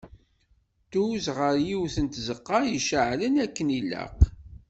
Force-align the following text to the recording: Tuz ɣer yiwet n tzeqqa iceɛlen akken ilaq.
Tuz 0.91 1.25
ɣer 1.37 1.55
yiwet 1.67 1.95
n 2.03 2.07
tzeqqa 2.07 2.57
iceɛlen 2.77 3.35
akken 3.45 3.67
ilaq. 3.79 4.19